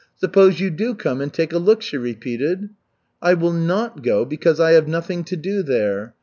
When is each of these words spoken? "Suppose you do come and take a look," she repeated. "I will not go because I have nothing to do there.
"Suppose 0.15 0.59
you 0.59 0.71
do 0.71 0.95
come 0.95 1.21
and 1.21 1.31
take 1.31 1.53
a 1.53 1.59
look," 1.59 1.83
she 1.83 1.95
repeated. 1.95 2.69
"I 3.21 3.35
will 3.35 3.53
not 3.53 4.01
go 4.01 4.25
because 4.25 4.59
I 4.59 4.71
have 4.71 4.87
nothing 4.87 5.23
to 5.25 5.35
do 5.37 5.61
there. 5.61 6.15